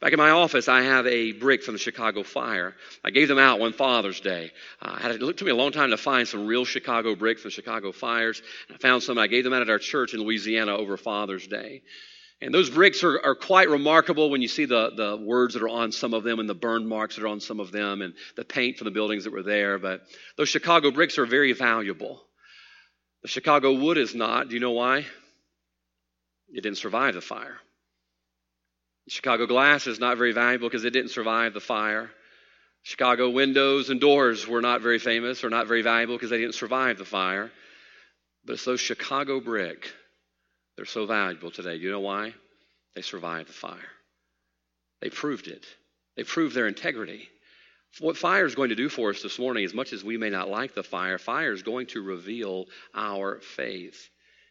[0.00, 2.76] Back in my office, I have a brick from the Chicago fire.
[3.04, 4.52] I gave them out one Father's Day.
[4.80, 7.48] Uh, had, it took me a long time to find some real Chicago brick from
[7.48, 8.40] the Chicago fires.
[8.72, 9.18] I found some.
[9.18, 11.82] I gave them out at our church in Louisiana over Father's Day.
[12.40, 15.68] And those bricks are, are quite remarkable when you see the, the words that are
[15.68, 18.14] on some of them and the burn marks that are on some of them and
[18.36, 19.78] the paint from the buildings that were there.
[19.78, 20.02] But
[20.36, 22.22] those Chicago bricks are very valuable.
[23.22, 24.48] The Chicago wood is not.
[24.48, 25.06] Do you know why?
[26.48, 27.56] It didn't survive the fire.
[29.08, 32.10] Chicago glass is not very valuable because it didn't survive the fire.
[32.82, 36.54] Chicago windows and doors were not very famous or not very valuable because they didn't
[36.54, 37.50] survive the fire.
[38.44, 39.90] But it's those Chicago brick.
[40.76, 41.76] They're so valuable today.
[41.76, 42.34] You know why?
[42.94, 43.90] They survived the fire.
[45.00, 45.66] They proved it.
[46.16, 47.28] They proved their integrity.
[48.00, 50.28] What fire is going to do for us this morning, as much as we may
[50.28, 54.10] not like the fire, fire is going to reveal our faith.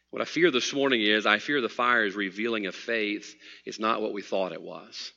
[0.10, 3.36] What I fear this morning is I fear the fire is revealing a faith
[3.66, 5.12] is not what we thought it was.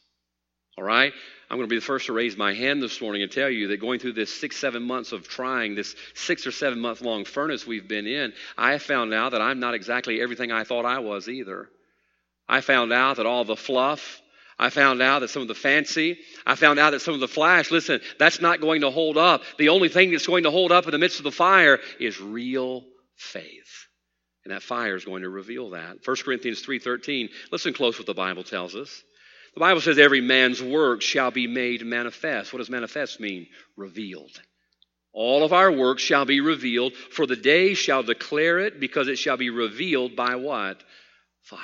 [0.79, 1.13] All right?
[1.51, 3.67] I'm going to be the first to raise my hand this morning and tell you
[3.69, 7.25] that going through this six, seven months of trying, this six or seven month long
[7.25, 11.01] furnace we've been in, I found out that I'm not exactly everything I thought I
[11.01, 11.69] was either.
[12.49, 14.23] I found out that all the fluff,
[14.57, 17.27] I found out that some of the fancy, I found out that some of the
[17.27, 19.43] flash, listen, that's not going to hold up.
[19.59, 22.21] The only thing that's going to hold up in the midst of the fire is
[22.21, 22.85] real
[23.17, 23.89] faith.
[24.45, 26.07] And that fire is going to reveal that.
[26.07, 27.31] 1 Corinthians 3:13.
[27.51, 29.03] Listen close what the Bible tells us.
[29.55, 32.53] The Bible says every man's work shall be made manifest.
[32.53, 33.49] What does manifest mean?
[33.77, 34.41] Revealed.
[35.13, 39.19] All of our works shall be revealed, for the day shall declare it, because it
[39.19, 40.83] shall be revealed by what?
[41.43, 41.59] Fire.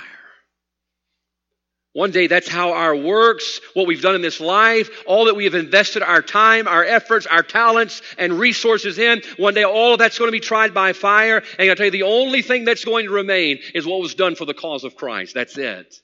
[1.93, 5.45] One day, that's how our works, what we've done in this life, all that we
[5.45, 10.01] have invested our time, our efforts, our talents, and resources in, one day all of
[10.01, 11.45] that's going to be tried by fire.
[11.57, 14.35] And I tell you, the only thing that's going to remain is what was done
[14.35, 15.35] for the cause of Christ.
[15.35, 16.01] That's it.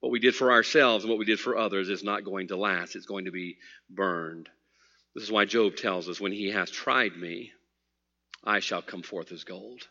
[0.00, 2.56] What we did for ourselves and what we did for others is not going to
[2.56, 2.96] last.
[2.96, 3.58] It's going to be
[3.88, 4.48] burned.
[5.14, 7.52] This is why Job tells us, when he has tried me,
[8.42, 9.86] I shall come forth as gold.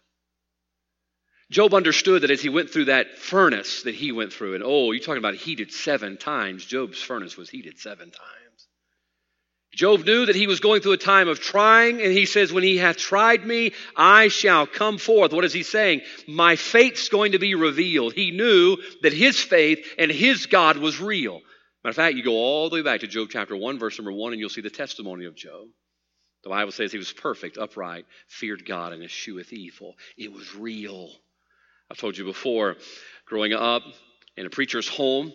[1.52, 4.92] Job understood that as he went through that furnace that he went through, and oh,
[4.92, 6.66] you're talking about heated seven times.
[6.66, 8.49] Job's furnace was heated seven times.
[9.80, 12.66] Job knew that he was going through a time of trying, and he says, When
[12.66, 15.32] he hath tried me, I shall come forth.
[15.32, 16.02] What is he saying?
[16.28, 18.12] My faith's going to be revealed.
[18.12, 21.36] He knew that his faith and his God was real.
[21.82, 24.12] Matter of fact, you go all the way back to Job chapter 1, verse number
[24.12, 25.70] 1, and you'll see the testimony of Job.
[26.44, 29.96] The Bible says he was perfect, upright, feared God, and escheweth evil.
[30.18, 31.10] It was real.
[31.90, 32.76] I've told you before,
[33.26, 33.84] growing up
[34.36, 35.32] in a preacher's home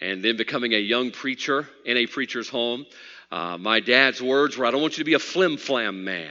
[0.00, 2.84] and then becoming a young preacher in a preacher's home,
[3.30, 6.30] uh, my dad's words were, I don't want you to be a flim flam man.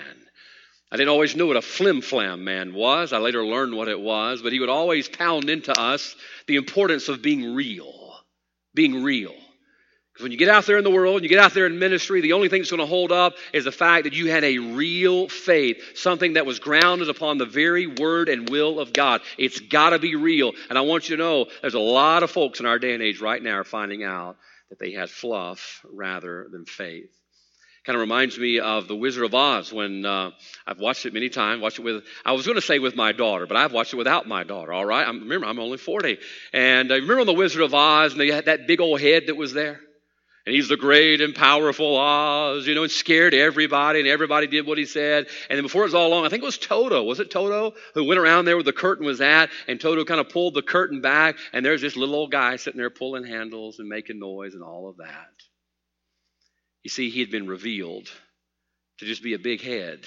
[0.92, 3.14] I didn't always know what a flim flam man was.
[3.14, 6.16] I later learned what it was, but he would always pound into us
[6.46, 8.14] the importance of being real.
[8.76, 9.34] Being real.
[10.14, 11.80] Because when you get out there in the world, and you get out there in
[11.80, 14.44] ministry, the only thing that's going to hold up is the fact that you had
[14.44, 19.22] a real faith, something that was grounded upon the very word and will of God.
[19.40, 20.52] It's got to be real.
[20.70, 23.02] And I want you to know there's a lot of folks in our day and
[23.02, 24.38] age right now are finding out
[24.74, 27.12] that they had fluff rather than faith.
[27.86, 30.32] Kind of reminds me of The Wizard of Oz when uh,
[30.66, 31.62] I've watched it many times.
[31.62, 33.98] Watched it with, I was going to say with my daughter, but I've watched it
[33.98, 34.74] without my daughter.
[34.74, 36.18] All right, I'm, remember I'm only 40,
[36.54, 39.36] and uh, remember The Wizard of Oz, and they had that big old head that
[39.36, 39.80] was there.
[40.46, 44.68] And he's the great and powerful Oz, you know, and scared everybody, and everybody did
[44.68, 45.28] what he said.
[45.50, 47.04] And then before it was all along, I think it was Toto.
[47.04, 49.50] Was it Toto who went around there where the curtain was at?
[49.70, 52.78] And Toto kind of pulled the curtain back, and there's this little old guy sitting
[52.78, 55.32] there pulling handles and making noise and all of that.
[56.84, 58.10] You see, he had been revealed
[59.00, 60.02] to just be a big head.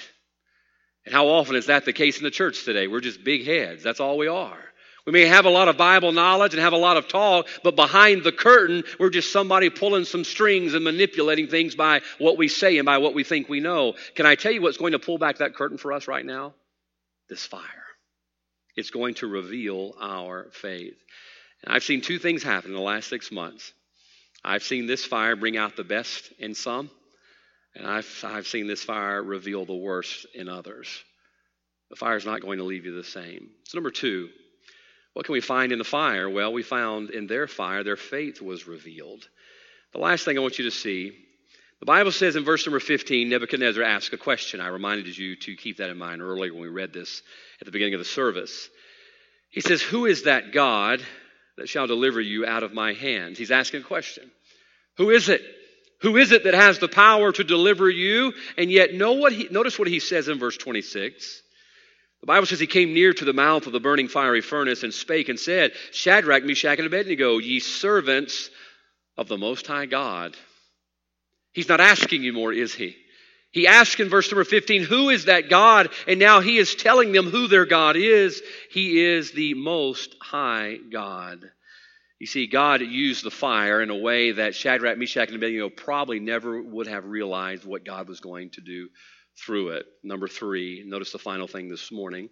[1.03, 2.87] And how often is that the case in the church today?
[2.87, 3.81] We're just big heads.
[3.81, 4.59] That's all we are.
[5.07, 7.77] We may have a lot of Bible knowledge and have a lot of talk, but
[7.77, 12.49] behind the curtain, we're just somebody pulling some strings and manipulating things by what we
[12.49, 13.95] say and by what we think we know.
[14.15, 16.55] Can I tell you what's going to pull back that curtain for us right now?
[17.29, 17.63] This fire.
[18.75, 20.97] It's going to reveal our faith.
[21.65, 23.71] I've seen two things happen in the last six months.
[24.43, 26.91] I've seen this fire bring out the best in some,
[27.73, 30.89] and I've, I've seen this fire reveal the worst in others.
[31.91, 33.51] The fire is not going to leave you the same.
[33.63, 34.27] So, number two,
[35.17, 36.29] what can we find in the fire?
[36.29, 39.27] Well, we found in their fire their faith was revealed.
[39.91, 41.11] The last thing I want you to see
[41.79, 44.61] the Bible says in verse number 15, Nebuchadnezzar asked a question.
[44.61, 47.23] I reminded you to keep that in mind earlier when we read this
[47.59, 48.69] at the beginning of the service.
[49.49, 51.01] He says, Who is that God
[51.57, 53.39] that shall deliver you out of my hands?
[53.39, 54.29] He's asking a question.
[54.97, 55.41] Who is it?
[56.01, 58.33] Who is it that has the power to deliver you?
[58.55, 61.41] And yet, know what he, notice what he says in verse 26.
[62.27, 64.93] The Bible says he came near to the mouth of the burning fiery furnace and
[64.93, 68.49] spake and said, Shadrach, Meshach, and Abednego, ye servants
[69.15, 70.35] of the Most High God.
[71.53, 72.97] He's not asking you more, is he?
[73.51, 75.87] He asked in verse number 15, Who is that God?
[76.05, 78.41] And now he is telling them who their God is.
[78.71, 81.49] He is the Most High God.
[82.19, 86.19] You see, God used the fire in a way that Shadrach, Meshach, and Abednego probably
[86.19, 88.89] never would have realized what God was going to do
[89.37, 89.85] through it.
[90.03, 92.29] Number three, notice the final thing this morning.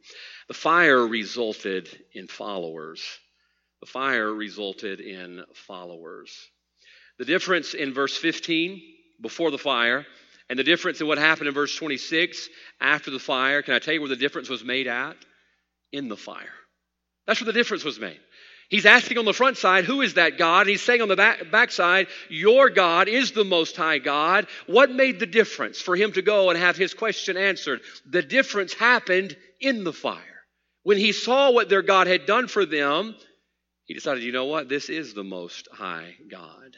[0.48, 3.04] The fire resulted in followers.
[3.82, 6.36] The fire resulted in followers.
[7.18, 8.82] The difference in verse 15,
[9.22, 10.06] before the fire,
[10.50, 12.50] and the difference in what happened in verse 26,
[12.82, 15.16] after the fire, can I tell you where the difference was made at?
[15.92, 16.54] In the fire.
[17.26, 18.20] That's where the difference was made.
[18.70, 20.62] He's asking on the front side, who is that God?
[20.62, 24.48] And he's saying on the back, back side, your God is the Most High God.
[24.66, 27.82] What made the difference for him to go and have his question answered?
[28.10, 30.22] The difference happened in the fire.
[30.84, 33.16] When he saw what their God had done for them,
[33.86, 34.68] he decided, you know what?
[34.68, 36.76] This is the Most High God.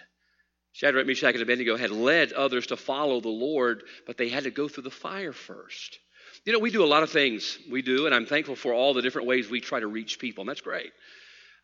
[0.74, 4.52] Shadrach, Meshach, and Abednego had led others to follow the Lord, but they had to
[4.52, 6.00] go through the fire first.
[6.46, 7.58] You know, we do a lot of things.
[7.72, 10.44] We do, and I'm thankful for all the different ways we try to reach people,
[10.44, 10.92] and that's great.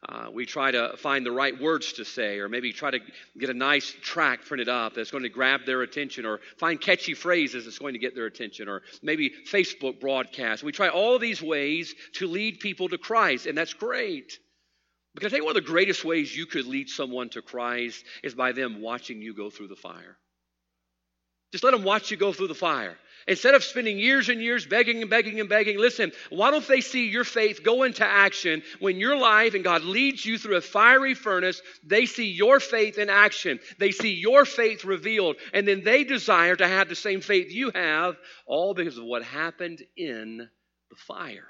[0.09, 2.99] Uh, we try to find the right words to say, or maybe try to
[3.37, 7.13] get a nice track printed up that's going to grab their attention, or find catchy
[7.13, 10.63] phrases that's going to get their attention, or maybe Facebook broadcasts.
[10.63, 14.39] We try all these ways to lead people to Christ, and that's great.
[15.15, 18.33] Because I think one of the greatest ways you could lead someone to Christ is
[18.33, 20.17] by them watching you go through the fire.
[21.51, 22.97] Just let them watch you go through the fire.
[23.27, 26.81] Instead of spending years and years begging and begging and begging, listen, why don't they
[26.81, 30.61] see your faith go into action when your life and God leads you through a
[30.61, 31.61] fiery furnace?
[31.85, 33.59] They see your faith in action.
[33.79, 35.37] They see your faith revealed.
[35.53, 39.23] And then they desire to have the same faith you have, all because of what
[39.23, 40.49] happened in
[40.89, 41.47] the fire.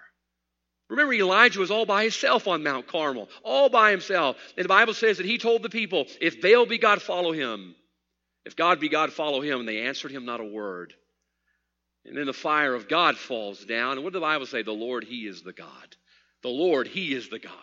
[0.90, 4.38] Remember, Elijah was all by himself on Mount Carmel, all by himself.
[4.56, 7.74] And the Bible says that he told the people, If Baal be God, follow him.
[8.46, 9.62] If God be God, follow him.
[9.62, 10.94] And they answered him not a word.
[12.06, 13.94] And then the fire of God falls down.
[13.94, 14.62] And what did the Bible say?
[14.62, 15.96] The Lord, He is the God.
[16.42, 17.54] The Lord, He is the God.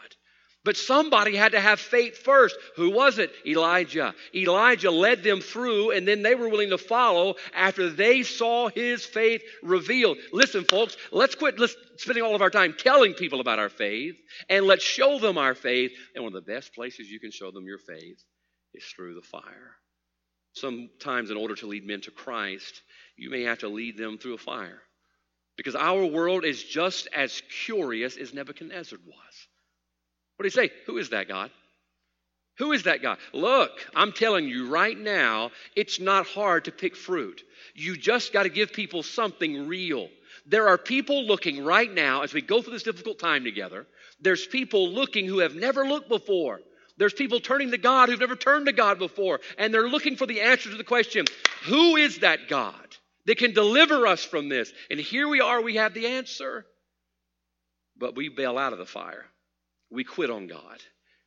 [0.62, 2.54] But somebody had to have faith first.
[2.76, 3.32] Who was it?
[3.46, 4.14] Elijah.
[4.34, 9.04] Elijah led them through, and then they were willing to follow after they saw his
[9.06, 10.18] faith revealed.
[10.32, 11.58] Listen, folks, let's quit
[11.96, 14.16] spending all of our time telling people about our faith,
[14.50, 15.92] and let's show them our faith.
[16.14, 18.22] And one of the best places you can show them your faith
[18.74, 19.76] is through the fire.
[20.52, 22.82] Sometimes, in order to lead men to Christ,
[23.16, 24.82] you may have to lead them through a fire.
[25.56, 29.48] Because our world is just as curious as Nebuchadnezzar was.
[30.36, 30.72] What do you say?
[30.86, 31.50] Who is that God?
[32.58, 33.18] Who is that God?
[33.32, 37.42] Look, I'm telling you right now, it's not hard to pick fruit.
[37.74, 40.08] You just got to give people something real.
[40.46, 43.86] There are people looking right now as we go through this difficult time together.
[44.20, 46.60] There's people looking who have never looked before.
[47.00, 50.26] There's people turning to God who've never turned to God before, and they're looking for
[50.26, 51.24] the answer to the question
[51.64, 52.74] who is that God
[53.24, 54.72] that can deliver us from this?
[54.90, 56.66] And here we are, we have the answer.
[57.96, 59.24] But we bail out of the fire
[59.90, 60.78] we quit on God.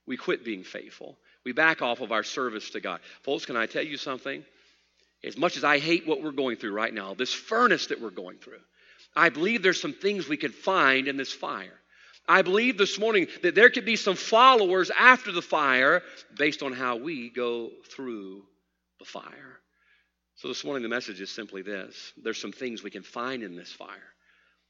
[0.06, 1.18] We quit being faithful.
[1.44, 3.02] We back off of our service to God.
[3.24, 4.44] Folks, can I tell you something?
[5.24, 8.10] As much as I hate what we're going through right now, this furnace that we're
[8.10, 8.62] going through,
[9.16, 11.80] I believe there's some things we can find in this fire.
[12.28, 16.02] I believe this morning that there could be some followers after the fire
[16.38, 18.44] based on how we go through
[19.00, 19.60] the fire.
[20.36, 23.56] So this morning, the message is simply this there's some things we can find in
[23.56, 24.14] this fire.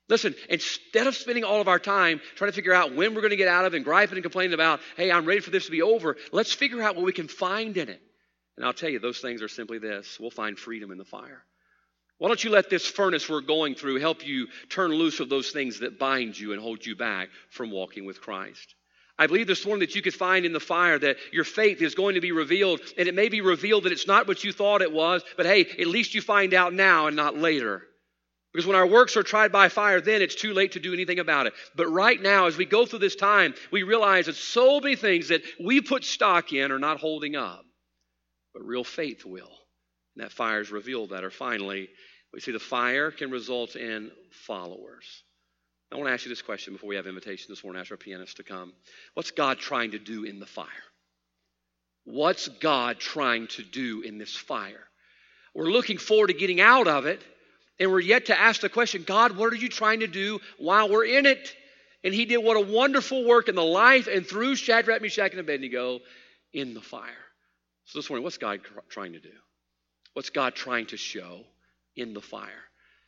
[0.10, 3.32] Listen, instead of spending all of our time trying to figure out when we're going
[3.32, 5.66] to get out of it and griping and complaining about, hey, I'm ready for this
[5.66, 8.01] to be over, let's figure out what we can find in it.
[8.58, 11.43] And I'll tell you, those things are simply this we'll find freedom in the fire.
[12.24, 15.51] Why don't you let this furnace we're going through help you turn loose of those
[15.51, 18.76] things that bind you and hold you back from walking with Christ?
[19.19, 21.95] I believe this morning that you could find in the fire that your faith is
[21.95, 24.82] going to be revealed, and it may be revealed that it's not what you thought
[24.82, 27.82] it was, but hey, at least you find out now and not later.
[28.53, 31.19] Because when our works are tried by fire, then it's too late to do anything
[31.19, 31.53] about it.
[31.76, 35.28] But right now, as we go through this time, we realize that so many things
[35.28, 37.65] that we put stock in are not holding up.
[38.53, 39.51] But real faith will.
[40.15, 41.26] And that fire has revealed that.
[41.26, 41.89] Or finally,
[42.34, 45.23] we see the fire can result in followers.
[45.91, 47.97] I want to ask you this question before we have invitation this morning, ask our
[47.97, 48.73] pianist to come.
[49.13, 50.67] What's God trying to do in the fire?
[52.05, 54.88] What's God trying to do in this fire?
[55.53, 57.21] We're looking forward to getting out of it.
[57.79, 60.89] And we're yet to ask the question God, what are you trying to do while
[60.89, 61.55] we're in it?
[62.03, 65.39] And he did what a wonderful work in the life and through Shadrach, Meshach, and
[65.39, 65.99] Abednego
[66.51, 67.09] in the fire.
[67.86, 69.31] So this morning, what's God trying to do?
[70.13, 71.45] What's God trying to show
[71.95, 72.49] in the fire?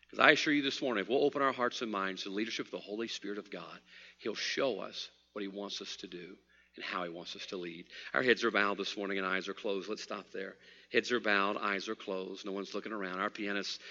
[0.03, 2.35] Because I assure you this morning, if we'll open our hearts and minds to the
[2.35, 3.79] leadership of the Holy Spirit of God,
[4.19, 6.35] He'll show us what He wants us to do
[6.75, 7.85] and how He wants us to lead.
[8.13, 9.89] Our heads are bowed this morning and eyes are closed.
[9.89, 10.55] Let's stop there.
[10.91, 12.45] Heads are bowed, eyes are closed.
[12.45, 13.19] No one's looking around.
[13.19, 13.81] Our pianist